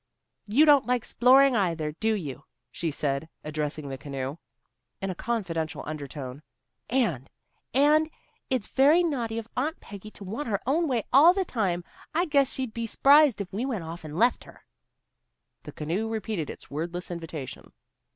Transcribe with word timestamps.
"You 0.47 0.65
don't 0.65 0.87
like 0.87 1.03
'sploring 1.03 1.55
either, 1.55 1.91
do 1.91 2.15
you?" 2.15 2.45
she 2.71 2.89
said, 2.89 3.29
addressing 3.43 3.87
the 3.87 3.99
canoe 3.99 4.37
in 4.99 5.11
a 5.11 5.13
confidential 5.13 5.83
undertone. 5.85 6.41
"And 6.89 7.29
and 7.71 8.09
it's 8.49 8.65
very 8.65 9.03
naughty 9.03 9.37
of 9.37 9.47
Aunt 9.55 9.79
Peggy 9.79 10.09
to 10.09 10.23
want 10.23 10.47
her 10.47 10.59
own 10.65 10.87
way 10.87 11.03
all 11.13 11.35
the 11.35 11.45
time. 11.45 11.83
I 12.15 12.25
guess 12.25 12.51
she'd 12.51 12.73
be 12.73 12.87
s'prised 12.87 13.41
if 13.41 13.53
we 13.53 13.63
went 13.63 13.83
off 13.83 14.03
and 14.03 14.17
left 14.17 14.45
her." 14.45 14.65
The 15.61 15.71
canoe 15.71 16.09
repeated 16.09 16.49
its 16.49 16.71
wordless 16.71 17.11
invitation. 17.11 17.71